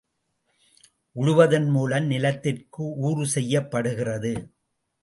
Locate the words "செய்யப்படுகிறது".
3.25-4.33